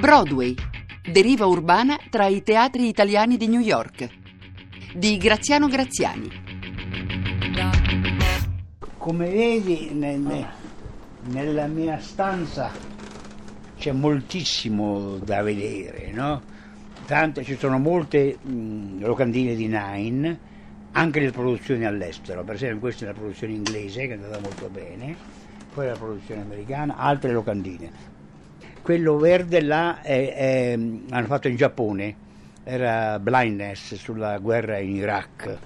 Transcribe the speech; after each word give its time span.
Broadway. 0.00 0.54
Deriva 1.12 1.44
urbana 1.44 1.98
tra 2.08 2.26
i 2.26 2.42
teatri 2.42 2.88
italiani 2.88 3.36
di 3.36 3.48
New 3.48 3.60
York. 3.60 4.08
Di 4.94 5.18
Graziano 5.18 5.68
Graziani. 5.68 6.30
Come 8.96 9.28
vedi, 9.28 9.90
ne- 9.92 10.16
ne- 10.16 10.48
nella 11.24 11.66
mia 11.66 11.98
stanza 12.00 12.70
c'è 13.76 13.92
moltissimo 13.92 15.18
da 15.18 15.42
vedere, 15.42 16.10
no? 16.12 16.40
Tanto 17.06 17.44
ci 17.44 17.56
sono 17.56 17.78
molte 17.78 18.38
mh, 18.40 19.00
locandine 19.00 19.54
di 19.54 19.66
Nine, 19.68 20.38
anche 20.92 21.20
le 21.20 21.30
produzioni 21.30 21.84
all'estero, 21.84 22.42
per 22.42 22.54
esempio 22.54 22.80
questa 22.80 23.04
è 23.04 23.08
la 23.08 23.14
produzione 23.14 23.52
inglese 23.52 24.06
che 24.06 24.14
è 24.14 24.16
andata 24.16 24.40
molto 24.40 24.68
bene, 24.68 25.14
poi 25.74 25.86
la 25.86 25.96
produzione 25.96 26.40
americana, 26.40 26.96
altre 26.96 27.32
locandine. 27.32 28.09
Quello 28.82 29.18
verde 29.18 29.60
là 29.60 30.00
è- 30.00 30.34
è- 30.34 30.72
hanno 30.72 31.26
fatto 31.26 31.48
in 31.48 31.56
Giappone, 31.56 32.16
era 32.64 33.18
Blindness 33.18 33.94
sulla 33.94 34.38
guerra 34.38 34.78
in 34.78 34.96
Iraq. 34.96 35.58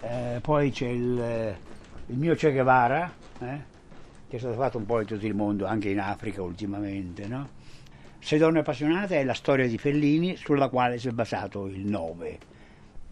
Eh, 0.00 0.38
poi 0.40 0.70
c'è 0.70 0.86
il, 0.88 1.56
il 2.06 2.16
mio 2.16 2.34
Che 2.34 2.52
Guevara, 2.52 3.10
eh, 3.40 3.60
che 4.28 4.36
è 4.36 4.38
stato 4.38 4.54
fatto 4.56 4.78
un 4.78 4.86
po' 4.86 5.00
in 5.00 5.06
tutto 5.06 5.24
il 5.26 5.34
mondo, 5.34 5.66
anche 5.66 5.88
in 5.88 6.00
Africa 6.00 6.42
ultimamente. 6.42 7.26
No? 7.26 7.48
Sei 8.18 8.38
donne 8.38 8.58
appassionate 8.60 9.20
è 9.20 9.24
la 9.24 9.34
storia 9.34 9.66
di 9.66 9.78
Fellini 9.78 10.36
sulla 10.36 10.68
quale 10.68 10.98
si 10.98 11.08
è 11.08 11.12
basato 11.12 11.66
il 11.66 11.86
9. 11.86 12.38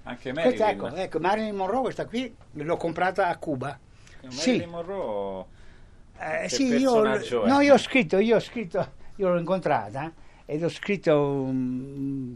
Anche 0.04 0.32
Questa, 0.32 0.64
Marilyn. 0.66 0.86
ecco, 0.86 0.94
ecco, 0.96 1.18
Marilyn 1.20 1.54
Monroe, 1.54 1.82
questa 1.82 2.06
qui 2.06 2.34
l'ho 2.52 2.76
comprata 2.76 3.28
a 3.28 3.36
Cuba. 3.36 3.78
Marilyn 4.22 4.60
Sì, 4.60 4.64
Monroe 4.66 5.44
eh, 6.18 6.48
sì 6.48 6.74
io, 6.76 7.02
no, 7.44 7.60
io 7.60 7.74
ho 7.74 7.78
scritto, 7.78 8.18
io 8.18 8.36
ho 8.36 8.40
scritto, 8.40 8.92
io 9.16 9.28
l'ho 9.28 9.38
incontrata 9.38 10.12
ed 10.44 10.62
ho 10.62 10.68
scritto 10.68 11.18
un, 11.18 11.54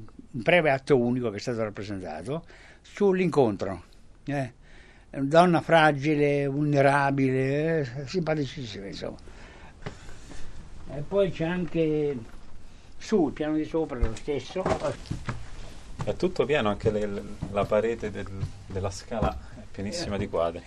un 0.00 0.02
breve 0.30 0.70
atto 0.70 0.96
unico 0.96 1.30
che 1.30 1.36
è 1.36 1.40
stato 1.40 1.62
rappresentato 1.62 2.44
sull'incontro. 2.82 3.84
eh. 4.24 4.52
Donna 5.12 5.60
fragile, 5.60 6.46
vulnerabile, 6.46 7.80
eh, 7.80 8.06
simpaticissima 8.06 8.86
insomma. 8.86 9.16
E 10.92 11.00
poi 11.00 11.30
c'è 11.32 11.44
anche 11.46 12.16
sul 12.96 13.32
piano 13.32 13.56
di 13.56 13.64
sopra 13.64 13.98
lo 13.98 14.14
stesso. 14.14 14.62
è 16.04 16.14
tutto 16.14 16.44
pieno, 16.46 16.68
anche 16.68 16.90
le- 16.90 17.22
la 17.50 17.64
parete 17.64 18.10
del- 18.10 18.26
della 18.66 18.90
scala 18.90 19.36
è 19.56 19.62
pienissima 19.70 20.16
di 20.16 20.28
quadri. 20.28 20.62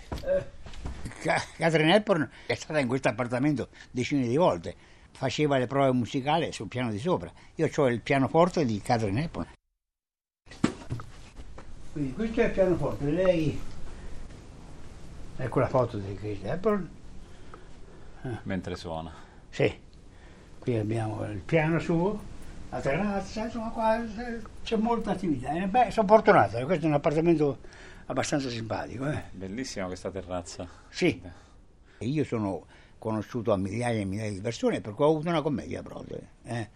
Ca- 1.21 1.41
Catherine 1.57 1.95
Hepburn 1.95 2.29
è 2.45 2.53
stata 2.55 2.79
in 2.79 2.87
questo 2.87 3.07
appartamento 3.07 3.69
decine 3.91 4.27
di 4.27 4.35
volte, 4.35 4.75
faceva 5.13 5.57
le 5.57 5.67
prove 5.67 5.91
musicali 5.91 6.51
sul 6.51 6.67
piano 6.67 6.91
di 6.91 6.99
sopra. 6.99 7.31
Io 7.55 7.69
ho 7.73 7.87
il 7.87 8.01
pianoforte 8.01 8.65
di 8.65 8.81
Catherine 8.81 9.23
Hepburn. 9.23 9.47
Quindi 11.91 12.13
questo 12.13 12.41
è 12.41 12.45
il 12.45 12.51
pianoforte, 12.51 13.05
lei... 13.05 13.59
Ecco 15.35 15.59
la 15.59 15.67
foto 15.67 15.97
di 15.97 16.13
Catherine 16.13 16.51
Hepburn. 16.51 16.89
Mentre 18.43 18.75
suona. 18.75 19.13
Sì, 19.49 19.71
qui 20.59 20.77
abbiamo 20.77 21.23
il 21.25 21.39
piano 21.39 21.79
su, 21.79 22.19
la 22.69 22.79
terrazza, 22.79 23.45
insomma 23.45 23.69
qua 23.69 24.01
c'è 24.63 24.77
molta 24.77 25.11
attività. 25.11 25.51
Eh, 25.51 25.67
Beh, 25.67 25.91
sono 25.91 26.07
fortunato, 26.07 26.57
eh, 26.57 26.63
questo 26.63 26.85
è 26.85 26.87
un 26.87 26.95
appartamento 26.95 27.59
abbastanza 28.05 28.49
simpatico. 28.49 29.09
Eh. 29.11 29.23
Bellissima 29.31 29.85
questa 29.85 30.09
terrazza. 30.09 30.67
Sì, 30.89 31.21
io 31.99 32.23
sono 32.23 32.65
conosciuto 33.03 33.51
a 33.51 33.57
migliaia 33.57 33.99
e 33.99 34.05
migliaia 34.05 34.31
di 34.31 34.39
persone 34.39 34.79
perché 34.79 35.03
ho 35.03 35.09
avuto 35.09 35.27
una 35.27 35.41
commedia 35.41 35.81
Broadway. 35.81 36.21
eh. 36.45 36.69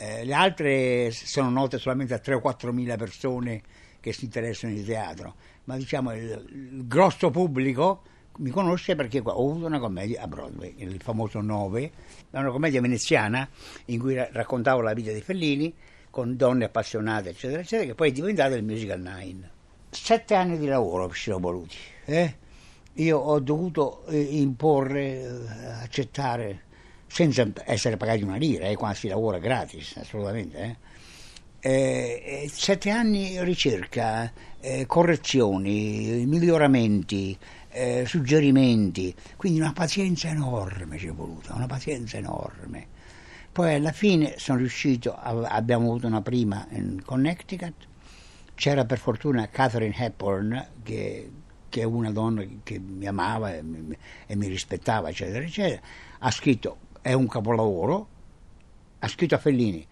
Eh, 0.00 0.24
le 0.24 0.34
altre 0.34 1.10
sono 1.12 1.50
note 1.50 1.78
solamente 1.78 2.14
a 2.14 2.18
3 2.18 2.34
o 2.34 2.40
4 2.40 2.72
mila 2.72 2.96
persone 2.96 3.62
che 4.00 4.12
si 4.12 4.24
interessano 4.26 4.72
di 4.72 4.84
teatro, 4.84 5.34
ma 5.64 5.76
diciamo 5.76 6.12
il, 6.14 6.46
il 6.50 6.86
grosso 6.86 7.30
pubblico 7.30 8.02
mi 8.38 8.50
conosce 8.50 8.94
perché 8.94 9.20
ho 9.22 9.30
avuto 9.50 9.66
una 9.66 9.78
commedia 9.80 10.22
a 10.22 10.28
Broadway, 10.28 10.74
il 10.78 11.00
famoso 11.00 11.40
9, 11.40 11.92
è 12.30 12.38
una 12.38 12.50
commedia 12.50 12.80
veneziana 12.80 13.48
in 13.86 13.98
cui 13.98 14.14
ra- 14.14 14.28
raccontavo 14.30 14.80
la 14.80 14.92
vita 14.94 15.12
di 15.12 15.20
Fellini 15.20 15.72
con 16.10 16.36
donne 16.36 16.64
appassionate, 16.64 17.30
eccetera, 17.30 17.60
eccetera, 17.60 17.88
che 17.88 17.94
poi 17.94 18.10
è 18.10 18.12
diventato 18.12 18.54
il 18.54 18.64
musical 18.64 19.00
9. 19.00 19.50
Sette 19.90 20.34
anni 20.34 20.58
di 20.58 20.66
lavoro 20.66 21.08
ci 21.12 21.22
sono 21.22 21.38
voluti. 21.40 21.76
eh. 22.04 22.36
Io 22.98 23.16
ho 23.18 23.38
dovuto 23.38 24.04
eh, 24.06 24.20
imporre, 24.20 25.20
eh, 25.20 25.66
accettare, 25.82 26.62
senza 27.06 27.46
essere 27.64 27.96
pagati 27.96 28.22
una 28.22 28.36
lira, 28.36 28.66
eh, 28.66 28.74
quando 28.76 28.96
si 28.96 29.06
lavora 29.08 29.38
gratis, 29.38 29.96
assolutamente. 29.98 30.58
eh. 30.58 30.76
Eh, 31.60 32.42
eh, 32.44 32.48
sette 32.52 32.90
anni 32.90 33.42
ricerca, 33.44 34.32
eh, 34.60 34.86
correzioni, 34.86 36.24
miglioramenti, 36.26 37.36
eh, 37.70 38.04
suggerimenti, 38.06 39.14
quindi 39.36 39.60
una 39.60 39.72
pazienza 39.72 40.28
enorme 40.28 40.98
ci 40.98 41.06
è 41.08 41.12
voluta, 41.12 41.54
una 41.54 41.66
pazienza 41.66 42.16
enorme. 42.16 42.86
Poi 43.52 43.74
alla 43.74 43.92
fine 43.92 44.34
sono 44.38 44.58
riuscito, 44.58 45.14
a- 45.14 45.48
abbiamo 45.48 45.88
avuto 45.88 46.06
una 46.06 46.22
prima 46.22 46.66
in 46.70 47.02
Connecticut, 47.04 47.74
c'era 48.54 48.84
per 48.84 48.98
fortuna 48.98 49.48
Catherine 49.48 49.94
Hepburn 49.96 50.66
che, 50.82 51.30
che 51.68 51.82
è 51.82 51.84
una 51.84 52.10
donna 52.10 52.42
che 52.62 52.78
mi 52.78 53.06
amava 53.06 53.54
e 53.54 53.62
mi, 53.62 53.96
e 54.26 54.36
mi 54.36 54.48
rispettava 54.48 55.08
eccetera 55.08 55.44
eccetera 55.44 55.80
ha 56.18 56.30
scritto 56.30 56.78
è 57.00 57.12
un 57.12 57.26
capolavoro 57.26 58.08
ha 58.98 59.08
scritto 59.08 59.34
a 59.34 59.38
Fellini 59.38 59.86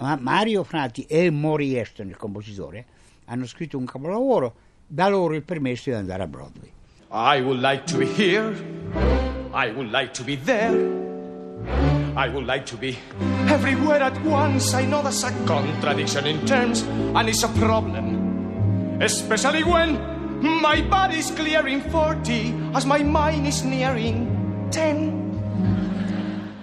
ma 0.00 0.16
Mario 0.20 0.64
Frati 0.64 1.04
e 1.06 1.30
Mori 1.30 1.78
Eston 1.78 2.08
il 2.08 2.16
compositore 2.16 2.86
hanno 3.26 3.46
scritto 3.46 3.78
un 3.78 3.84
capolavoro 3.84 4.54
da 4.86 5.08
loro 5.08 5.34
il 5.34 5.42
permesso 5.42 5.90
di 5.90 5.96
andare 5.96 6.22
a 6.22 6.26
Broadway 6.26 6.72
I 7.16 7.40
would 7.42 7.60
like 7.60 7.86
to 7.86 7.98
be 7.98 8.06
here. 8.06 8.52
I 9.52 9.70
would 9.70 9.92
like 9.92 10.14
to 10.14 10.24
be 10.24 10.34
there. 10.34 10.74
I 12.16 12.28
would 12.28 12.44
like 12.44 12.66
to 12.66 12.76
be 12.76 12.98
everywhere 13.46 14.02
at 14.02 14.20
once. 14.24 14.74
I 14.74 14.84
know 14.84 15.00
that's 15.00 15.22
a 15.22 15.30
contradiction 15.46 16.26
in 16.26 16.44
terms, 16.44 16.82
and 16.82 17.28
it's 17.28 17.44
a 17.44 17.48
problem. 17.50 18.98
Especially 19.00 19.62
when 19.62 20.13
my 20.44 20.82
body's 20.82 21.32
clearing 21.32 21.80
40 21.90 22.72
as 22.74 22.84
my 22.84 23.02
mind 23.02 23.46
is 23.46 23.62
nearing 23.62 24.68
10. 24.70 25.22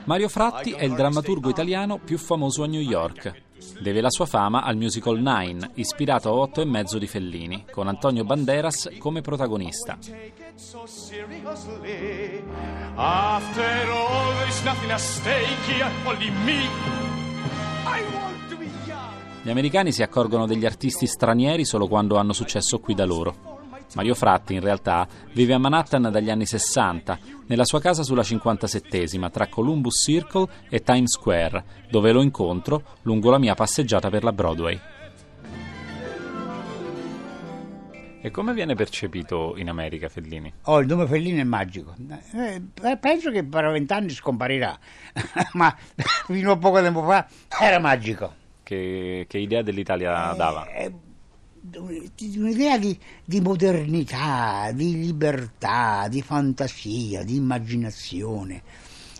Mario 0.06 0.30
Fratti 0.30 0.72
è 0.72 0.84
il 0.84 0.94
drammaturgo 0.94 1.50
italiano 1.50 1.98
più 1.98 2.18
famoso 2.18 2.64
a 2.64 2.68
New 2.68 2.82
York. 2.82 3.50
Deve 3.80 4.02
la 4.02 4.10
sua 4.10 4.26
fama 4.26 4.64
al 4.64 4.76
musical 4.76 5.20
Nine, 5.20 5.72
ispirato 5.76 6.30
a 6.30 6.34
Otto 6.34 6.62
e 6.62 6.66
mezzo 6.66 6.98
di 6.98 7.08
Fellini, 7.08 7.66
con 7.72 7.88
Antonio 7.88 8.24
Banderas 8.24 8.90
come 8.98 9.22
protagonista. 9.22 9.98
Gli 19.44 19.50
americani 19.50 19.92
si 19.92 20.04
accorgono 20.04 20.46
degli 20.46 20.66
artisti 20.66 21.08
stranieri 21.08 21.66
solo 21.66 21.88
quando 21.88 22.18
hanno 22.18 22.34
successo 22.34 22.80
qui 22.80 22.94
da 22.94 23.06
loro. 23.06 23.51
Mario 23.96 24.16
Fratti, 24.16 24.54
in 24.54 24.62
realtà, 24.62 25.08
vive 25.34 25.54
a 25.54 25.58
Manhattan 25.58 26.10
dagli 26.12 26.30
anni 26.30 26.46
60, 26.46 27.20
nella 27.48 27.66
sua 27.66 27.82
casa 27.82 28.04
sulla 28.04 28.22
57esima, 28.22 29.30
tra 29.30 29.48
Columbus 29.48 30.02
Circle 30.02 30.48
e 30.70 30.82
Times 30.82 31.12
Square, 31.12 31.64
dove 31.90 32.12
lo 32.12 32.22
incontro 32.22 32.84
lungo 33.04 33.30
la 33.30 33.38
mia 33.38 33.54
passeggiata 33.54 34.10
per 34.10 34.24
la 34.24 34.32
Broadway. 34.32 34.80
E 38.24 38.30
come 38.30 38.54
viene 38.54 38.76
percepito 38.76 39.56
in 39.58 39.68
America 39.68 40.08
Fellini? 40.08 40.54
Oh, 40.66 40.80
il 40.80 40.86
nome 40.86 41.08
Fellini 41.08 41.40
è 41.40 41.44
magico. 41.44 41.96
Eh, 42.36 42.62
eh, 42.84 42.98
penso 42.98 43.32
che 43.32 43.44
per 43.44 43.72
vent'anni 43.72 44.12
scomparirà, 44.12 44.78
ma 45.54 45.76
fino 46.28 46.52
a 46.52 46.58
poco 46.58 46.82
tempo 46.82 47.02
fa 47.04 47.28
era 47.60 47.80
magico. 47.80 48.32
Che, 48.62 49.26
che 49.28 49.38
idea 49.40 49.64
dell'Italia 49.64 50.34
dava? 50.34 50.70
Eh, 50.72 50.94
un'idea 51.78 52.78
di, 52.78 52.98
di 53.24 53.40
modernità, 53.42 54.72
di 54.74 55.00
libertà, 55.00 56.08
di 56.10 56.22
fantasia, 56.22 57.24
di 57.24 57.36
immaginazione. 57.36 58.64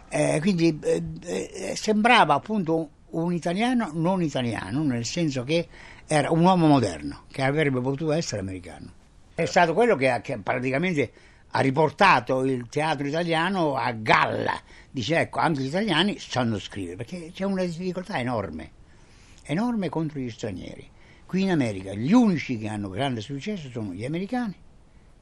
Eh, 0.10 0.40
quindi 0.42 0.78
eh, 0.82 1.04
eh, 1.24 1.76
sembrava 1.76 2.34
appunto 2.34 2.90
un 3.12 3.34
italiano 3.34 3.92
non 3.94 4.22
italiano, 4.22 4.84
nel 4.84 5.06
senso 5.06 5.44
che 5.44 5.68
era 6.08 6.32
un 6.32 6.42
uomo 6.42 6.68
moderno, 6.68 7.24
che 7.32 7.44
avrebbe 7.44 7.80
potuto 7.80 8.12
essere 8.12 8.42
americano. 8.42 8.92
È 9.34 9.46
stato 9.46 9.74
quello 9.74 9.96
che, 9.96 10.20
che 10.22 10.38
praticamente 10.40 11.12
ha 11.52 11.60
riportato 11.62 12.44
il 12.44 12.68
teatro 12.70 13.08
italiano 13.08 13.76
a 13.76 13.92
galla. 13.92 14.60
Dice 14.90 15.20
ecco, 15.20 15.40
anche 15.40 15.62
gli 15.62 15.68
italiani 15.68 16.18
sanno 16.20 16.60
scrivere, 16.60 16.98
perché 16.98 17.32
c'è 17.34 17.46
una 17.46 17.64
difficoltà 17.64 18.20
enorme, 18.20 18.72
enorme 19.44 19.90
contro 19.90 20.20
gli 20.20 20.30
stranieri. 20.30 20.90
Qui 21.32 21.44
in 21.44 21.52
America 21.52 21.94
gli 21.94 22.12
unici 22.12 22.58
che 22.58 22.68
hanno 22.68 22.90
grande 22.90 23.22
successo 23.22 23.70
sono 23.70 23.94
gli 23.94 24.04
americani, 24.04 24.54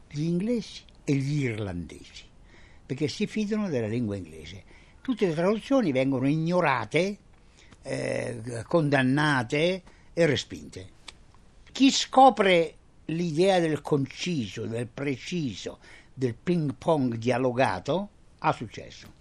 gli 0.09 0.23
inglesi 0.23 0.81
e 1.03 1.13
gli 1.13 1.43
irlandesi, 1.43 2.23
perché 2.83 3.07
si 3.07 3.27
fidano 3.27 3.69
della 3.69 3.85
lingua 3.85 4.15
inglese. 4.15 4.63
Tutte 5.01 5.27
le 5.27 5.35
traduzioni 5.35 5.91
vengono 5.91 6.27
ignorate, 6.27 7.17
eh, 7.83 8.63
condannate 8.65 9.83
e 10.11 10.25
respinte. 10.25 10.89
Chi 11.71 11.91
scopre 11.91 12.75
l'idea 13.05 13.59
del 13.59 13.81
conciso, 13.81 14.65
del 14.65 14.87
preciso, 14.87 15.77
del 16.11 16.33
ping 16.33 16.73
pong 16.73 17.17
dialogato 17.17 18.09
ha 18.39 18.51
successo. 18.51 19.13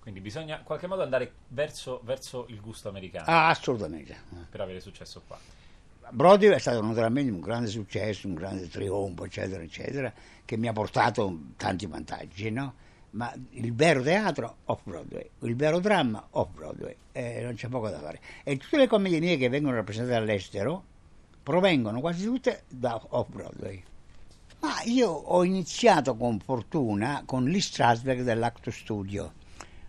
Quindi 0.00 0.20
bisogna 0.20 0.56
in 0.56 0.64
qualche 0.64 0.86
modo 0.86 1.02
andare 1.02 1.30
verso, 1.48 2.00
verso 2.04 2.46
il 2.48 2.62
gusto 2.62 2.88
americano 2.88 3.26
Ah, 3.28 3.48
assolutamente. 3.48 4.16
per 4.48 4.62
avere 4.62 4.80
successo 4.80 5.22
qua. 5.26 5.38
Broadway 6.10 6.54
è 6.54 6.58
stato 6.58 6.80
naturalmente 6.82 7.32
un 7.32 7.40
grande 7.40 7.68
successo, 7.68 8.26
un 8.26 8.34
grande 8.34 8.68
trionfo, 8.68 9.24
eccetera, 9.24 9.62
eccetera, 9.62 10.12
che 10.44 10.56
mi 10.56 10.68
ha 10.68 10.72
portato 10.72 11.38
tanti 11.56 11.86
vantaggi, 11.86 12.50
no? 12.50 12.74
Ma 13.10 13.32
il 13.50 13.74
vero 13.74 14.02
teatro 14.02 14.58
off 14.66 14.82
Broadway, 14.84 15.28
il 15.40 15.56
vero 15.56 15.80
dramma 15.80 16.26
off 16.30 16.50
Broadway, 16.52 16.94
eh, 17.12 17.40
non 17.42 17.54
c'è 17.54 17.68
poco 17.68 17.88
da 17.88 17.98
fare. 17.98 18.20
E 18.44 18.56
tutte 18.56 18.76
le 18.76 18.86
commedie 18.86 19.20
mie 19.20 19.36
che 19.36 19.48
vengono 19.48 19.76
rappresentate 19.76 20.16
all'estero 20.16 20.84
provengono 21.42 22.00
quasi 22.00 22.24
tutte 22.24 22.64
da 22.68 23.00
off 23.10 23.28
Broadway. 23.30 23.82
Ma 24.60 24.82
io 24.84 25.08
ho 25.08 25.44
iniziato 25.44 26.16
con 26.16 26.38
fortuna 26.40 27.22
con 27.24 27.44
Lee 27.44 27.60
Strasberg 27.60 28.22
dell'Acto 28.22 28.70
Studio. 28.70 29.32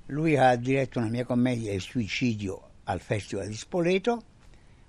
Lui 0.07 0.37
ha 0.37 0.55
diretto 0.55 0.99
una 0.99 1.09
mia 1.09 1.25
commedia, 1.25 1.73
Il 1.73 1.81
suicidio, 1.81 2.61
al 2.85 3.01
Festival 3.01 3.47
di 3.47 3.55
Spoleto 3.55 4.23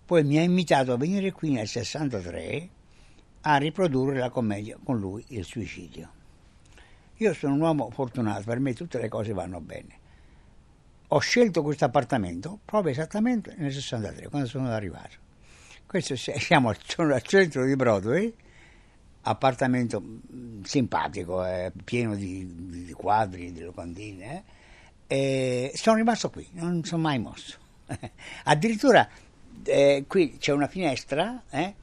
poi 0.08 0.25
mi 0.25 0.38
ha 0.38 0.43
invitato 0.43 0.94
a 0.94 0.96
venire 0.96 1.32
qui 1.32 1.50
nel 1.50 1.69
63 1.69 2.69
a 3.43 3.58
riprodurre 3.58 4.16
la 4.16 4.31
commedia 4.31 4.78
con 4.82 4.99
lui, 4.99 5.22
il 5.28 5.44
suicidio. 5.44 6.10
Io 7.16 7.34
sono 7.34 7.52
un 7.52 7.60
uomo 7.60 7.90
fortunato, 7.90 8.44
per 8.44 8.58
me 8.58 8.72
tutte 8.72 8.99
le 8.99 9.10
cose 9.10 9.34
vanno 9.34 9.60
bene. 9.60 9.99
Ho 11.08 11.19
scelto 11.19 11.62
questo 11.62 11.84
appartamento 11.84 12.58
proprio 12.64 12.93
esattamente 12.93 13.55
nel 13.58 13.70
63, 13.70 14.28
quando 14.31 14.49
sono 14.49 14.70
arrivato. 14.70 15.16
Questo 15.84 16.16
siamo 16.16 16.70
al 16.70 17.22
centro 17.22 17.66
di 17.66 17.76
Broadway, 17.76 18.32
appartamento 19.20 20.00
mm, 20.00 20.62
simpatico, 20.62 21.44
eh, 21.44 21.70
pieno 21.84 22.14
di, 22.14 22.87
di, 22.87 22.93
quadri, 22.94 23.52
di 23.52 23.60
locandine, 23.60 24.44
eh, 25.06 25.70
e 25.70 25.76
sono 25.76 25.96
rimasto 25.96 26.31
qui, 26.31 26.49
non 26.52 26.82
sono 26.82 27.02
mai 27.02 27.19
mosso. 27.19 27.58
Addirittura 28.44 29.06
eh, 29.64 30.05
qui 30.06 30.37
c'è 30.38 30.52
una 30.52 30.69
finestra 30.69 31.43
eh, 31.50 31.75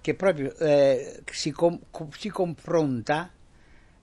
che 0.00 0.14
proprio 0.14 0.56
eh, 0.56 1.22
si, 1.30 1.50
com- 1.50 1.80
si, 2.16 2.28
confronta 2.28 3.30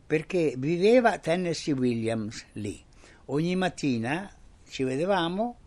perché 0.06 0.54
viveva 0.58 1.18
Tennessee 1.18 1.74
Williams 1.74 2.46
lì. 2.54 2.84
Ogni 3.26 3.56
mattina 3.56 4.32
ci 4.68 4.84
vedevamo, 4.84 5.58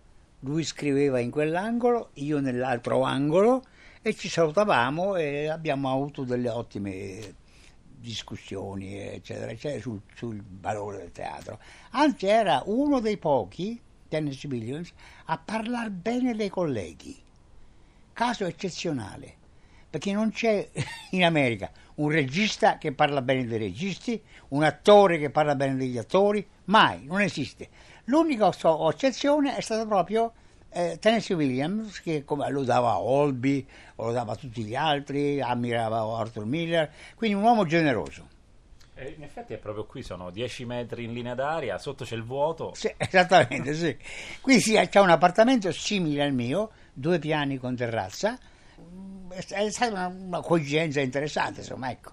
lui 0.40 0.62
scriveva 0.62 1.18
in 1.18 1.30
quell'angolo, 1.30 2.10
io 2.14 2.38
nell'altro 2.38 3.02
angolo 3.02 3.64
e 4.00 4.14
ci 4.14 4.28
salutavamo 4.28 5.16
e 5.16 5.48
abbiamo 5.48 5.90
avuto 5.90 6.22
delle 6.22 6.48
ottime 6.48 7.46
discussioni 8.00 8.96
eccetera 8.96 9.50
eccetera 9.50 9.80
sul, 9.80 10.00
sul 10.14 10.40
valore 10.60 10.98
del 10.98 11.12
teatro. 11.12 11.58
Anzi 11.90 12.26
era 12.26 12.62
uno 12.66 13.00
dei 13.00 13.16
pochi, 13.16 13.80
Tennessee 14.06 14.48
Williams, 14.48 14.92
a 15.26 15.38
parlare 15.38 15.90
bene 15.90 16.34
dei 16.36 16.48
colleghi 16.48 17.26
caso 18.18 18.46
eccezionale, 18.46 19.32
perché 19.88 20.10
non 20.10 20.32
c'è 20.32 20.68
in 21.12 21.22
America 21.22 21.70
un 21.94 22.10
regista 22.10 22.76
che 22.76 22.90
parla 22.90 23.22
bene 23.22 23.46
dei 23.46 23.58
registi, 23.58 24.20
un 24.48 24.64
attore 24.64 25.18
che 25.18 25.30
parla 25.30 25.54
bene 25.54 25.76
degli 25.76 25.98
attori, 25.98 26.44
mai, 26.64 27.04
non 27.04 27.20
esiste. 27.20 27.68
L'unica 28.06 28.50
eccezione 28.90 29.54
è 29.54 29.60
stata 29.60 29.86
proprio 29.86 30.32
eh, 30.70 30.98
Tennessee 31.00 31.36
Williams, 31.36 32.00
che 32.00 32.24
come, 32.24 32.50
lo 32.50 32.64
dava 32.64 32.98
Olby, 32.98 33.64
o 33.96 34.06
lo 34.06 34.12
dava 34.12 34.34
tutti 34.34 34.64
gli 34.64 34.74
altri, 34.74 35.40
ammirava 35.40 36.00
Arthur 36.18 36.44
Miller, 36.44 36.90
quindi 37.14 37.36
un 37.36 37.44
uomo 37.44 37.66
generoso. 37.66 38.26
Eh, 38.94 39.14
in 39.16 39.22
effetti 39.22 39.52
è 39.54 39.58
proprio 39.58 39.86
qui, 39.86 40.02
sono 40.02 40.30
10 40.30 40.64
metri 40.64 41.04
in 41.04 41.12
linea 41.12 41.34
d'aria, 41.34 41.78
sotto 41.78 42.04
c'è 42.04 42.16
il 42.16 42.24
vuoto. 42.24 42.72
Sì, 42.74 42.92
esattamente, 42.98 43.72
sì. 43.74 43.96
Qui 44.40 44.60
sì, 44.60 44.74
c'è 44.90 44.98
un 44.98 45.10
appartamento 45.10 45.70
simile 45.70 46.24
al 46.24 46.32
mio, 46.32 46.70
due 46.98 47.18
piani 47.18 47.58
con 47.58 47.76
terrazza, 47.76 48.38
è 49.28 49.70
stata 49.70 50.06
una, 50.08 50.40
coincidenza 50.40 51.00
interessante, 51.00 51.60
insomma, 51.60 51.90
ecco. 51.90 52.12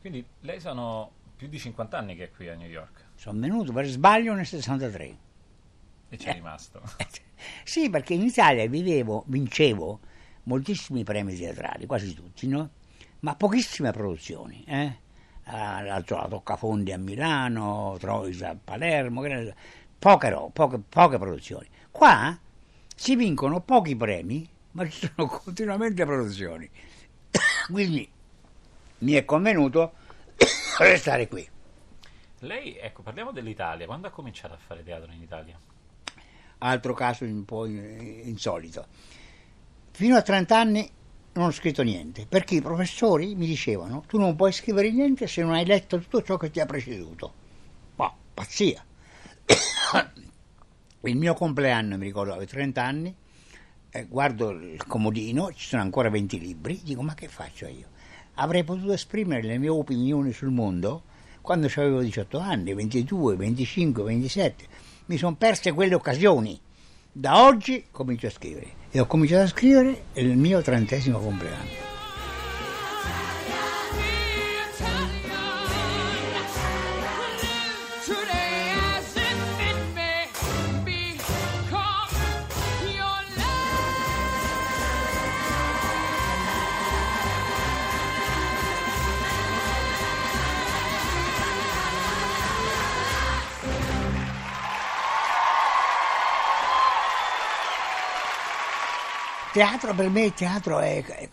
Quindi 0.00 0.24
lei 0.40 0.58
sono 0.58 1.10
più 1.36 1.48
di 1.48 1.58
50 1.58 1.98
anni 1.98 2.16
che 2.16 2.24
è 2.24 2.30
qui 2.30 2.48
a 2.48 2.54
New 2.54 2.68
York. 2.68 3.04
Sono 3.14 3.40
venuto 3.40 3.72
per 3.72 3.86
sbaglio 3.86 4.34
nel 4.34 4.46
63. 4.46 5.16
E 6.08 6.16
c'è 6.16 6.30
eh. 6.30 6.32
rimasto. 6.32 6.82
sì, 7.62 7.90
perché 7.90 8.14
in 8.14 8.22
Italia 8.22 8.66
vivevo, 8.66 9.24
vincevo 9.26 10.00
moltissimi 10.44 11.04
premi 11.04 11.36
teatrali, 11.36 11.86
quasi 11.86 12.14
tutti, 12.14 12.48
no? 12.48 12.70
Ma 13.20 13.36
pochissime 13.36 13.92
produzioni, 13.92 14.64
eh? 14.66 15.00
L'altro 15.44 16.16
la 16.16 16.28
Toccafondi 16.28 16.92
a 16.92 16.98
Milano, 16.98 17.96
Troisa 17.98 18.50
a 18.50 18.56
Palermo, 18.62 19.22
poche, 19.98 20.50
poche, 20.52 20.78
poche 20.78 21.18
produzioni. 21.18 21.68
Qua 21.90 22.38
si 22.94 23.16
vincono 23.16 23.60
pochi 23.60 23.96
premi, 23.96 24.48
ma 24.72 24.88
ci 24.88 25.10
sono 25.14 25.28
continuamente 25.42 26.04
produzioni. 26.04 26.68
Quindi 27.70 28.08
mi 28.98 29.12
è 29.12 29.24
convenuto 29.24 29.92
restare 30.78 31.28
qui. 31.28 31.48
Lei, 32.40 32.76
ecco, 32.76 33.02
parliamo 33.02 33.30
dell'Italia. 33.30 33.86
Quando 33.86 34.08
ha 34.08 34.10
cominciato 34.10 34.54
a 34.54 34.58
fare 34.58 34.82
teatro 34.82 35.12
in 35.12 35.22
Italia? 35.22 35.58
Altro 36.58 36.92
caso 36.94 37.24
un 37.24 37.44
po' 37.44 37.66
insolito. 37.66 38.86
Fino 39.92 40.16
a 40.16 40.22
30 40.22 40.58
anni 40.58 40.90
non 41.34 41.46
ho 41.46 41.50
scritto 41.50 41.82
niente, 41.82 42.26
perché 42.26 42.56
i 42.56 42.62
professori 42.62 43.34
mi 43.34 43.46
dicevano 43.46 44.04
tu 44.06 44.18
non 44.18 44.36
puoi 44.36 44.52
scrivere 44.52 44.90
niente 44.90 45.26
se 45.26 45.42
non 45.42 45.52
hai 45.52 45.64
letto 45.64 45.98
tutto 45.98 46.22
ciò 46.22 46.36
che 46.36 46.50
ti 46.50 46.60
ha 46.60 46.66
preceduto. 46.66 47.32
Boh, 47.94 48.14
pazzia. 48.34 48.84
il 51.04 51.16
mio 51.16 51.34
compleanno, 51.34 51.96
mi 51.96 52.04
ricordo, 52.04 52.32
avevo 52.32 52.50
30 52.50 52.82
anni, 52.82 53.14
eh, 53.90 54.06
guardo 54.06 54.50
il 54.50 54.82
comodino, 54.86 55.52
ci 55.52 55.68
sono 55.68 55.82
ancora 55.82 56.08
20 56.08 56.38
libri, 56.38 56.80
dico 56.82 57.02
ma 57.02 57.14
che 57.14 57.28
faccio 57.28 57.66
io? 57.66 57.88
Avrei 58.34 58.64
potuto 58.64 58.92
esprimere 58.92 59.42
le 59.42 59.58
mie 59.58 59.68
opinioni 59.68 60.32
sul 60.32 60.50
mondo 60.50 61.02
quando 61.42 61.66
avevo 61.66 62.00
18 62.00 62.38
anni, 62.38 62.72
22, 62.72 63.36
25, 63.36 64.02
27. 64.02 64.66
Mi 65.06 65.18
sono 65.18 65.34
perse 65.34 65.72
quelle 65.72 65.94
occasioni. 65.94 66.58
Da 67.10 67.44
oggi 67.44 67.84
comincio 67.90 68.28
a 68.28 68.30
scrivere. 68.30 68.80
E 68.90 69.00
ho 69.00 69.06
cominciato 69.06 69.42
a 69.42 69.48
scrivere 69.48 70.04
il 70.14 70.36
mio 70.36 70.62
trentesimo 70.62 71.18
compleanno. 71.18 71.91
Teatro 99.52 99.94
per 99.94 100.08
me 100.08 100.32
teatro 100.32 100.78
è, 100.78 101.04
è 101.04 101.28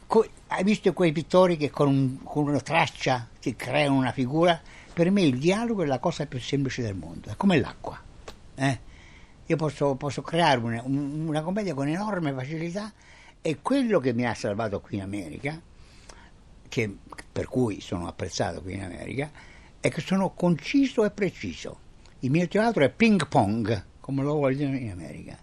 hai 0.47 0.63
visto 0.63 0.91
quei 0.93 1.11
pittori 1.11 1.55
che 1.55 1.69
con, 1.69 1.87
un, 1.87 2.23
con, 2.23 2.47
una 2.47 2.59
traccia 2.59 3.27
ti 3.39 3.55
creano 3.55 3.95
una 3.95 4.11
figura 4.11 4.59
per 4.91 5.09
me 5.09 5.21
il 5.21 5.37
dialogo 5.37 5.83
è 5.83 5.85
la 5.85 5.99
cosa 5.99 6.25
più 6.25 6.39
semplice 6.39 6.81
del 6.81 6.95
mondo 6.95 7.29
è 7.29 7.35
come 7.35 7.59
l'acqua 7.59 7.97
eh? 8.55 8.79
io 9.45 9.55
posso, 9.55 9.95
posso 9.95 10.21
creare 10.21 10.59
una, 10.59 10.81
una, 10.85 11.41
commedia 11.41 11.73
con 11.73 11.87
enorme 11.87 12.33
facilità 12.33 12.91
e 13.41 13.59
quello 13.61 13.99
che 13.99 14.13
mi 14.13 14.25
ha 14.25 14.33
salvato 14.33 14.81
qui 14.81 14.97
in 14.97 15.03
America 15.03 15.59
che, 16.67 16.97
per 17.31 17.47
cui 17.47 17.79
sono 17.79 18.07
apprezzato 18.07 18.61
qui 18.61 18.73
in 18.73 18.83
America 18.83 19.31
è 19.79 19.89
che 19.89 20.01
sono 20.01 20.31
conciso 20.31 21.05
e 21.05 21.11
preciso 21.11 21.87
il 22.19 22.31
mio 22.31 22.47
teatro 22.49 22.83
è 22.83 22.89
ping 22.89 23.27
pong 23.29 23.85
come 24.01 24.23
lo 24.23 24.33
vogliono 24.33 24.75
in 24.75 24.91
America. 24.91 25.37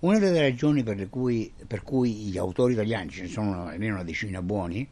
Una 0.00 0.20
delle 0.20 0.40
ragioni 0.40 0.84
per 0.84 1.08
cui, 1.08 1.52
per 1.66 1.82
cui 1.82 2.12
gli 2.12 2.38
autori 2.38 2.74
italiani, 2.74 3.10
ce 3.10 3.22
ne 3.22 3.28
sono 3.28 3.66
almeno 3.66 3.94
una 3.94 4.04
decina 4.04 4.40
buoni, 4.42 4.88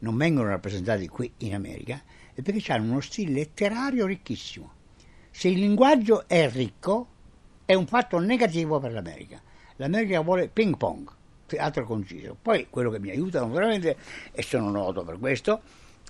non 0.00 0.18
vengono 0.18 0.48
rappresentati 0.48 1.08
qui 1.08 1.32
in 1.38 1.54
America, 1.54 2.02
è 2.34 2.42
perché 2.42 2.70
hanno 2.70 2.90
uno 2.90 3.00
stile 3.00 3.32
letterario 3.32 4.04
ricchissimo. 4.04 4.70
Se 5.30 5.48
il 5.48 5.60
linguaggio 5.60 6.28
è 6.28 6.50
ricco, 6.50 7.08
è 7.64 7.72
un 7.72 7.86
fatto 7.86 8.18
negativo 8.18 8.78
per 8.80 8.92
l'America. 8.92 9.40
L'America 9.76 10.20
vuole 10.20 10.48
ping 10.48 10.76
pong, 10.76 11.08
teatro 11.46 11.86
conciso. 11.86 12.36
Poi 12.40 12.66
quello 12.68 12.90
che 12.90 13.00
mi 13.00 13.08
aiuta 13.08 13.42
veramente, 13.46 13.96
e 14.30 14.42
sono 14.42 14.70
noto 14.70 15.04
per 15.04 15.18
questo, 15.18 15.62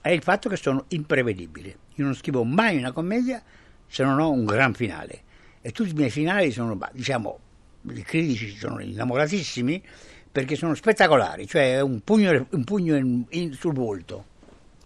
è 0.02 0.09
il 0.09 0.23
fatto 0.23 0.49
che 0.49 0.57
sono 0.57 0.87
imprevedibili. 0.88 1.69
Io 1.69 2.04
non 2.04 2.16
scrivo 2.16 2.42
mai 2.42 2.78
una 2.78 2.90
commedia 2.90 3.40
se 3.87 4.02
non 4.02 4.19
ho 4.19 4.28
un 4.28 4.45
gran 4.45 4.75
finale. 4.75 5.23
E 5.61 5.71
tutti 5.71 5.90
i 5.90 5.95
miei 5.95 6.11
finali 6.11 6.50
sono, 6.50 6.76
diciamo, 6.92 7.38
i 7.88 8.02
critici 8.02 8.56
sono 8.56 8.80
innamoratissimi 8.80 9.82
perché 10.30 10.54
sono 10.54 10.75
spettacolari, 10.75 11.46
cioè 11.46 11.80
un 11.80 12.00
pugno, 12.00 12.46
un 12.50 12.64
pugno 12.64 12.96
in, 12.96 13.25
in, 13.30 13.52
sul 13.52 13.75
volto. 13.75 14.25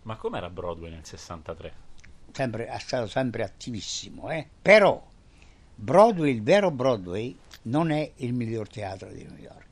Ma 0.03 0.17
com'era 0.17 0.49
Broadway 0.49 0.91
nel 0.91 1.05
63? 1.05 1.83
Sempre, 2.33 2.67
è 2.67 2.79
stato 2.79 3.07
sempre 3.07 3.43
attivissimo, 3.43 4.31
eh? 4.31 4.47
però 4.63 5.03
Broadway, 5.75 6.33
il 6.33 6.43
vero 6.43 6.71
Broadway, 6.71 7.37
non 7.63 7.91
è 7.91 8.11
il 8.17 8.33
miglior 8.33 8.69
teatro 8.69 9.11
di 9.11 9.25
New 9.25 9.39
York. 9.39 9.63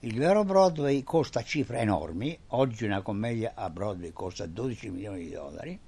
Il 0.00 0.16
vero 0.16 0.44
Broadway 0.44 1.02
costa 1.02 1.42
cifre 1.42 1.78
enormi, 1.78 2.38
oggi 2.48 2.84
una 2.84 3.02
commedia 3.02 3.52
a 3.54 3.68
Broadway 3.68 4.12
costa 4.12 4.46
12 4.46 4.90
milioni 4.90 5.24
di 5.24 5.30
dollari, 5.30 5.78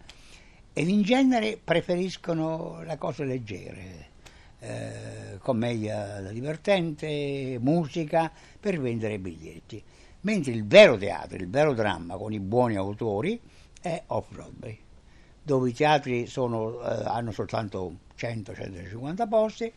ed 0.72 0.88
in 0.88 1.02
genere 1.02 1.58
preferiscono 1.62 2.82
le 2.82 2.96
cose 2.98 3.24
leggere, 3.24 4.08
eh, 4.60 5.38
commedia 5.38 6.20
divertente, 6.30 7.58
musica, 7.60 8.30
per 8.58 8.80
vendere 8.80 9.18
biglietti. 9.18 9.82
Mentre 10.22 10.52
il 10.52 10.66
vero 10.66 10.96
teatro, 10.96 11.36
il 11.36 11.48
vero 11.48 11.72
dramma 11.72 12.16
con 12.16 12.32
i 12.32 12.40
buoni 12.40 12.76
autori 12.76 13.40
è 13.80 14.02
Off-Broadway, 14.06 14.78
dove 15.42 15.70
i 15.70 15.72
teatri 15.72 16.26
sono, 16.26 16.80
eh, 16.82 17.04
hanno 17.06 17.32
soltanto 17.32 17.94
100-150 18.18 19.28
posti 19.28 19.72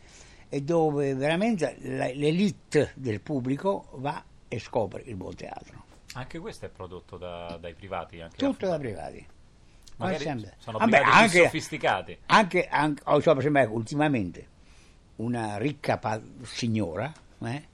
e 0.50 0.62
dove 0.62 1.14
veramente 1.14 1.76
l'elite 1.80 2.92
del 2.94 3.20
pubblico 3.20 3.88
va 3.94 4.22
e 4.46 4.58
scopre 4.58 5.02
il 5.06 5.16
buon 5.16 5.34
teatro. 5.34 5.82
Anche 6.12 6.38
questo 6.38 6.66
è 6.66 6.68
prodotto 6.68 7.16
da, 7.16 7.56
dai 7.58 7.74
privati? 7.74 8.22
Tutto 8.36 8.68
da 8.68 8.78
privati. 8.78 9.26
Magari 9.96 10.46
sono 10.58 10.78
Vabbè, 10.78 11.00
anche, 11.04 11.44
sofisticati. 11.44 12.18
Anche, 12.26 12.66
anche 12.68 13.02
oh, 13.06 13.18
esempio, 13.18 13.72
ultimamente 13.72 14.52
una 15.16 15.56
ricca 15.58 16.00
signora 16.42 17.12
eh, 17.40 17.64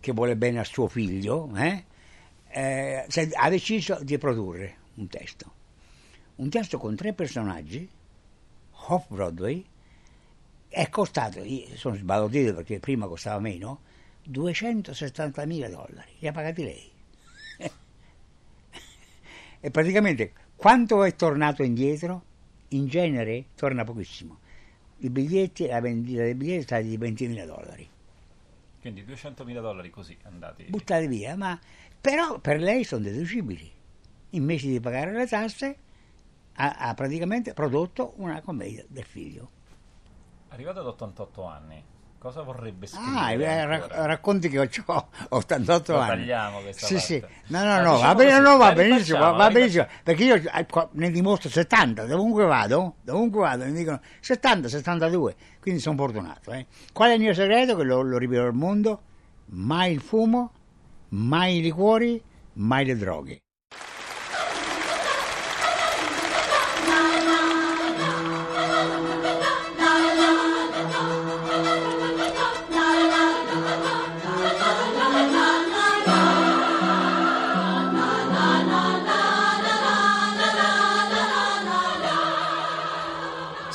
che 0.00 0.12
vuole 0.12 0.36
bene 0.36 0.58
a 0.58 0.64
suo 0.64 0.88
figlio 0.88 1.50
eh, 1.56 1.84
eh, 2.48 3.06
ha 3.34 3.48
deciso 3.48 3.98
di 4.02 4.18
produrre 4.18 4.76
un 4.94 5.06
testo. 5.08 5.58
Un 6.36 6.48
testo 6.48 6.78
con 6.78 6.96
tre 6.96 7.12
personaggi, 7.12 7.88
off-Broadway, 8.88 9.64
è 10.68 10.88
costato, 10.88 11.42
sono 11.74 11.96
sbalordito 11.96 12.54
perché 12.54 12.80
prima 12.80 13.06
costava 13.06 13.38
meno, 13.40 13.80
270 14.24 15.44
mila 15.44 15.68
dollari, 15.68 16.12
li 16.18 16.28
ha 16.28 16.32
pagati 16.32 16.62
lei. 16.62 16.90
e 19.60 19.70
praticamente 19.70 20.32
quanto 20.56 21.04
è 21.04 21.14
tornato 21.14 21.62
indietro? 21.62 22.24
In 22.68 22.86
genere 22.86 23.46
torna 23.56 23.82
pochissimo. 23.82 24.38
I 25.02 25.10
biglietti, 25.10 25.66
la 25.66 25.80
vendita 25.80 26.22
dei 26.22 26.34
biglietti 26.34 26.60
è 26.60 26.62
stata 26.62 26.82
di 26.82 26.96
20 26.96 27.28
mila 27.28 27.46
dollari. 27.46 27.88
Quindi 28.80 29.04
200 29.04 29.44
mila 29.44 29.60
dollari 29.60 29.90
così 29.90 30.16
andati. 30.22 30.64
Buttati 30.64 31.06
via, 31.06 31.36
ma 31.36 31.58
però 32.00 32.38
per 32.38 32.60
lei 32.60 32.84
sono 32.84 33.02
deducibili. 33.02 33.70
Invece 34.30 34.68
di 34.68 34.80
pagare 34.80 35.12
le 35.12 35.26
tasse 35.26 35.76
ha, 36.54 36.76
ha 36.78 36.94
praticamente 36.94 37.52
prodotto 37.52 38.14
una 38.16 38.40
commedia 38.40 38.84
del 38.88 39.04
figlio. 39.04 39.50
Arrivato 40.48 40.80
ad 40.80 40.86
88 40.86 41.44
anni, 41.44 41.84
cosa 42.20 42.42
vorrebbe 42.42 42.84
ah, 42.84 42.88
scrivere? 42.88 43.60
Ah, 43.60 43.64
rac- 43.64 43.90
racconti 43.92 44.50
che 44.50 44.58
ho 44.58 44.68
88 45.30 45.92
Lo 45.92 45.98
anni. 45.98 46.26
sì, 46.72 46.94
parte. 46.94 46.98
Sì. 47.00 47.24
No, 47.46 47.64
no, 47.64 47.80
no, 47.80 47.98
va, 47.98 48.14
bene, 48.14 48.38
no, 48.40 48.58
va 48.58 48.72
benissimo, 48.72 49.18
va, 49.18 49.30
va 49.30 49.50
benissimo, 49.50 49.86
perché 50.04 50.24
io 50.24 50.34
eh, 50.34 50.66
ne 50.92 51.10
dimostro 51.10 51.48
70, 51.48 52.04
dovunque 52.04 52.44
vado, 52.44 52.96
dovunque 53.02 53.40
vado, 53.40 53.64
mi 53.64 53.72
dicono 53.72 54.00
70, 54.20 54.68
72, 54.68 55.34
quindi 55.60 55.80
sono 55.80 55.96
fortunato. 55.96 56.52
Eh. 56.52 56.66
Qual 56.92 57.08
è 57.08 57.14
il 57.14 57.20
mio 57.20 57.32
segreto? 57.32 57.74
Che 57.74 57.84
lo, 57.84 58.02
lo 58.02 58.18
rivelo 58.18 58.46
al 58.46 58.54
mondo? 58.54 59.02
Mai 59.52 59.94
il 59.94 60.00
fumo, 60.00 60.52
mai 61.08 61.56
i 61.56 61.62
liquori, 61.62 62.22
mai 62.52 62.84
le 62.84 62.96
droghe. 62.96 63.42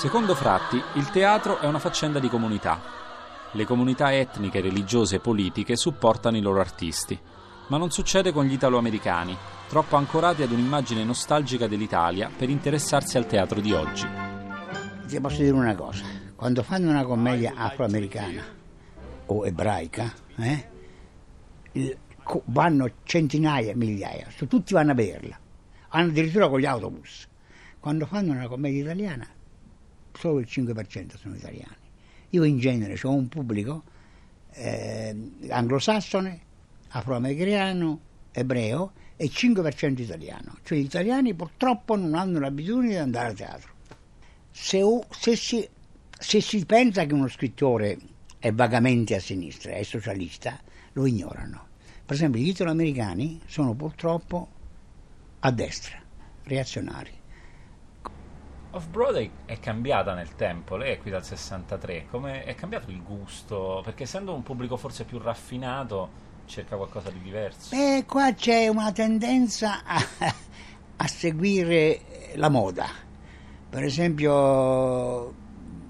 Secondo 0.05 0.35
Fratti, 0.35 0.79
il 0.97 1.09
teatro 1.09 1.59
è 1.59 1.65
una 1.65 1.79
faccenda 1.79 2.19
di 2.19 2.29
comunità. 2.29 2.79
Le 3.53 3.65
comunità 3.65 4.13
etniche, 4.13 4.62
religiose 4.62 5.15
e 5.15 5.19
politiche 5.19 5.75
supportano 5.75 6.38
i 6.38 6.41
loro 6.41 6.59
artisti. 6.59 7.19
Ma 7.69 7.77
non 7.77 7.89
succede 7.89 8.31
con 8.31 8.45
gli 8.45 8.53
italoamericani, 8.53 9.35
troppo 9.67 9.95
ancorati 9.95 10.43
ad 10.43 10.51
un'immagine 10.51 11.03
nostalgica 11.03 11.65
dell'Italia 11.65 12.29
per 12.29 12.51
interessarsi 12.51 13.17
al 13.17 13.25
teatro 13.25 13.59
di 13.59 13.71
oggi. 13.71 14.07
Ti 15.07 15.19
posso 15.19 15.41
dire 15.41 15.55
una 15.55 15.74
cosa, 15.74 16.05
quando 16.35 16.62
fanno 16.62 16.91
una 16.91 17.03
commedia 17.03 17.53
afroamericana 17.55 18.43
o 19.25 19.47
ebraica, 19.47 20.13
eh, 20.35 20.69
vanno 22.45 22.91
centinaia, 23.01 23.75
migliaia, 23.75 24.27
tutti 24.47 24.71
vanno 24.71 24.91
a 24.91 24.93
vederla, 24.95 25.39
hanno 25.89 26.09
addirittura 26.12 26.47
con 26.47 26.59
gli 26.59 26.65
autobus. 26.67 27.27
Quando 27.79 28.05
fanno 28.05 28.33
una 28.33 28.47
commedia 28.47 28.83
italiana 28.83 29.27
solo 30.17 30.39
il 30.39 30.48
5% 30.50 31.17
sono 31.17 31.36
italiani. 31.36 31.75
Io 32.31 32.43
in 32.43 32.60
genere 32.60 32.98
ho 33.03 33.13
un 33.13 33.27
pubblico 33.27 33.84
eh, 34.51 35.15
anglosassone, 35.50 36.39
afroamericano, 36.89 38.00
ebreo 38.31 38.91
e 39.15 39.27
5% 39.27 40.01
italiano. 40.01 40.57
Cioè 40.63 40.77
gli 40.77 40.84
italiani 40.84 41.34
purtroppo 41.34 41.95
non 41.95 42.15
hanno 42.15 42.39
l'abitudine 42.39 42.93
di 42.93 42.98
andare 42.98 43.29
a 43.29 43.34
teatro. 43.34 43.74
Se, 44.51 44.81
se, 45.10 45.36
si, 45.36 45.67
se 46.17 46.41
si 46.41 46.65
pensa 46.65 47.05
che 47.05 47.13
uno 47.13 47.27
scrittore 47.27 47.98
è 48.39 48.51
vagamente 48.51 49.15
a 49.15 49.19
sinistra, 49.19 49.74
è 49.74 49.84
socialista, 49.84 50.60
lo 50.93 51.05
ignorano. 51.05 51.67
Per 52.05 52.15
esempio 52.15 52.41
gli 52.41 52.50
italoamericani 52.50 53.41
sono 53.45 53.74
purtroppo 53.74 54.48
a 55.39 55.51
destra, 55.51 56.01
reazionari 56.43 57.24
Off-Broadway 58.75 59.32
è 59.46 59.58
cambiata 59.58 60.13
nel 60.13 60.36
tempo, 60.36 60.75
lei 60.75 60.91
è 60.91 60.98
qui 60.98 61.10
dal 61.10 61.24
63, 61.24 62.08
come 62.12 62.44
è 62.44 62.55
cambiato 62.55 62.91
il 62.91 63.01
gusto? 63.01 63.79
Perché 63.86 64.03
essendo 64.03 64.34
un 64.34 64.44
pubblico 64.44 64.75
forse 64.75 65.05
più 65.05 65.17
raffinato 65.17 66.24
cerca 66.46 66.75
qualcosa 66.75 67.10
di 67.10 67.22
diverso. 67.22 67.74
Beh, 67.74 68.03
qua 68.05 68.34
c'è 68.34 68.67
una 68.67 68.91
tendenza 68.91 69.82
a, 69.86 69.98
a 70.98 71.08
seguire 71.08 72.01
la 72.36 72.50
moda. 72.50 72.89
Per 73.70 73.82
esempio, 73.82 75.34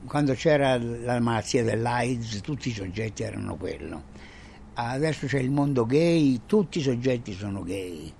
quando 0.05 0.35
c'era 0.35 0.77
la 0.77 1.19
malattia 1.19 1.63
dell'AIDS, 1.63 2.41
tutti 2.41 2.69
i 2.69 2.73
soggetti 2.73 3.23
erano 3.23 3.55
quello. 3.55 4.03
Adesso 4.75 5.25
c'è 5.25 5.39
il 5.39 5.49
mondo 5.49 5.87
gay, 5.87 6.41
tutti 6.45 6.77
i 6.77 6.83
soggetti 6.83 7.33
sono 7.33 7.63
gay 7.63 8.13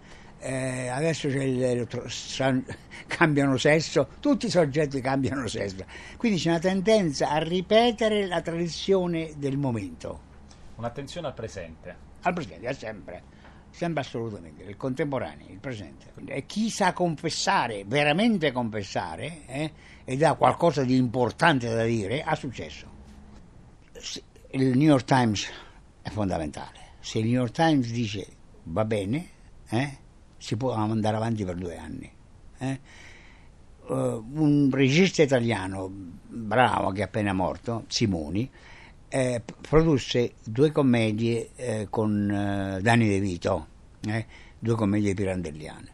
eh, 0.46 0.88
adesso 0.90 1.28
il, 1.28 1.88
cambiano 3.08 3.58
sesso, 3.58 4.08
tutti 4.20 4.46
i 4.46 4.50
soggetti 4.50 5.02
cambiano 5.02 5.48
sesso, 5.48 5.84
quindi 6.18 6.38
c'è 6.38 6.50
una 6.50 6.60
tendenza 6.60 7.30
a 7.30 7.38
ripetere 7.38 8.28
la 8.28 8.42
tradizione 8.42 9.34
del 9.38 9.58
momento. 9.58 10.34
Un'attenzione 10.76 11.28
al 11.28 11.34
presente. 11.34 12.04
Al 12.22 12.34
presente, 12.34 12.74
sempre, 12.74 13.24
sempre 13.72 14.02
assolutamente, 14.02 14.64
il 14.64 14.78
contemporaneo, 14.78 15.48
il 15.50 15.60
presente. 15.60 16.12
E 16.26 16.46
chi 16.46 16.70
sa 16.70 16.94
confessare, 16.94 17.84
veramente 17.86 18.52
confessare, 18.52 19.48
eh, 19.48 19.72
ed 20.06 20.22
ha 20.22 20.36
qualcosa 20.36 20.84
di 20.84 20.96
importante 20.96 21.74
da 21.74 21.84
dire, 21.84 22.22
ha 22.22 22.36
successo. 22.36 22.88
Il 24.52 24.78
New 24.78 24.88
York 24.88 25.06
Times 25.06 25.50
è 26.04 26.10
fondamentale. 26.10 26.80
Se 27.00 27.18
il 27.18 27.26
New 27.26 27.34
York 27.34 27.52
Times 27.52 27.90
dice 27.92 28.28
va 28.64 28.86
bene, 28.86 29.30
eh, 29.70 29.98
si 30.46 30.58
può 30.58 30.74
andare 30.74 31.16
avanti 31.16 31.44
per 31.44 31.56
due 31.56 31.76
anni. 31.76 32.12
Eh? 32.60 32.80
Uh, 33.88 34.24
un 34.34 34.70
regista 34.72 35.24
italiano 35.24 35.90
bravo 35.92 36.92
che 36.92 37.02
è 37.02 37.06
appena 37.06 37.34
morto, 37.34 37.86
Simoni, 37.88 38.48
eh, 39.08 39.42
produsse 39.62 40.34
due 40.44 40.72
commedie 40.72 41.50
eh, 41.56 41.88
con 41.90 42.30
eh, 42.30 42.80
Danny 42.80 43.08
De 43.08 43.20
Vito, 43.20 43.68
eh, 44.02 44.26
due 44.60 44.76
commedie 44.76 45.16
pirandelliane. 45.16 45.94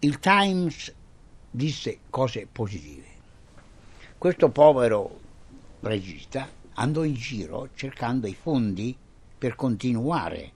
Il 0.00 0.20
Times 0.20 0.94
disse 1.50 1.98
cose 2.10 2.46
positive. 2.50 3.06
Questo 4.16 4.50
povero 4.50 5.18
regista 5.80 6.48
andò 6.74 7.02
in 7.02 7.14
giro 7.14 7.70
cercando 7.74 8.28
i 8.28 8.34
fondi 8.34 8.96
per 9.36 9.56
continuare 9.56 10.52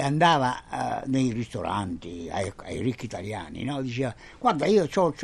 andava 0.00 1.02
eh, 1.02 1.08
nei 1.08 1.32
ristoranti 1.32 2.28
ai, 2.30 2.52
ai 2.64 2.80
ricchi 2.80 3.04
italiani, 3.04 3.64
no? 3.64 3.80
diceva 3.82 4.14
guarda 4.38 4.66
io 4.66 4.88
ho 4.92 5.14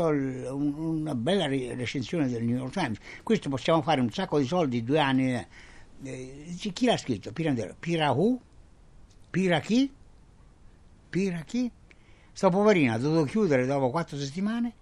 una 0.54 1.14
bella 1.14 1.46
re- 1.46 1.74
recensione 1.74 2.28
del 2.28 2.44
New 2.44 2.56
York 2.56 2.72
Times, 2.72 2.98
questo 3.22 3.48
possiamo 3.48 3.82
fare 3.82 4.00
un 4.00 4.10
sacco 4.10 4.38
di 4.38 4.46
soldi, 4.46 4.84
due 4.84 4.98
anni. 4.98 5.34
Eh, 6.02 6.44
dice, 6.46 6.70
chi 6.70 6.86
l'ha 6.86 6.96
scritto? 6.96 7.32
Pirandello. 7.32 7.74
Pirahu? 7.78 8.40
Pira 9.30 9.60
chi? 9.60 9.92
Pira 11.08 11.40
chi? 11.40 11.70
Sto 12.32 12.50
poverino 12.50 12.92
ha 12.92 12.98
dovuto 12.98 13.24
chiudere 13.24 13.64
dopo 13.64 13.90
quattro 13.90 14.18
settimane, 14.18 14.72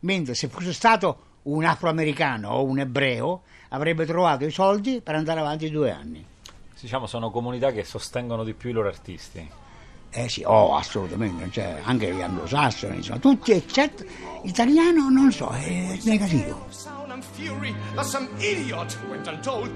mentre 0.00 0.34
se 0.34 0.48
fosse 0.48 0.72
stato 0.72 1.32
un 1.42 1.64
afroamericano 1.64 2.50
o 2.50 2.64
un 2.64 2.78
ebreo 2.78 3.42
avrebbe 3.68 4.06
trovato 4.06 4.44
i 4.46 4.50
soldi 4.50 5.00
per 5.02 5.14
andare 5.14 5.40
avanti 5.40 5.70
due 5.70 5.90
anni. 5.90 6.24
Diciamo 6.84 7.06
sono 7.06 7.30
comunità 7.30 7.72
che 7.72 7.82
sostengono 7.82 8.44
di 8.44 8.52
più 8.52 8.68
i 8.68 8.74
loro 8.74 8.88
artisti. 8.88 9.48
Eh 10.10 10.28
sì, 10.28 10.42
oh, 10.44 10.76
assolutamente, 10.76 11.48
cioè, 11.50 11.80
anche 11.82 12.12
gli 12.12 12.20
anglosassoni, 12.20 12.96
insomma, 12.96 13.18
tutti 13.18 13.52
eccetto 13.52 14.04
l'italiano 14.42 15.08
non 15.08 15.32
so, 15.32 15.48
è 15.48 15.98
negativo. 16.02 16.66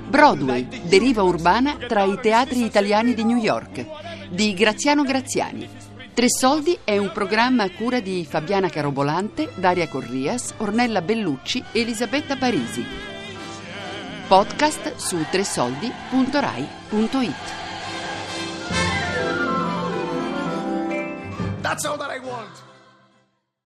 Broadway, 0.09 0.69
deriva 0.83 1.23
urbana 1.23 1.77
tra 1.77 2.03
i 2.03 2.21
teatri 2.21 2.63
italiani 2.63 3.15
di 3.15 3.25
New 3.25 3.39
York, 3.39 3.87
di 4.29 4.53
Graziano 4.53 5.03
Graziani. 5.03 5.67
Tre 6.13 6.29
soldi 6.29 6.79
è 6.85 6.99
un 6.99 7.11
programma 7.15 7.63
a 7.63 7.71
cura 7.71 8.01
di 8.01 8.27
Fabiana 8.29 8.69
Carobolante, 8.69 9.51
Daria 9.55 9.89
Corrias, 9.89 10.53
Ornella 10.59 11.01
Bellucci 11.01 11.65
e 11.73 11.81
Elisabetta 11.81 12.37
Parisi. 12.37 13.18
Podcast 14.29 14.95
su 14.99 15.25
tresoldi.rai.it. 15.33 17.35
That's 21.63 21.87
all 21.87 21.97
that 21.97 22.11
I 22.11 22.19
want. 22.19 22.68